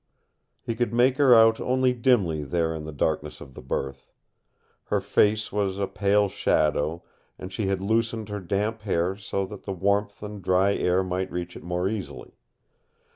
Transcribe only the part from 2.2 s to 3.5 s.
there in the darkness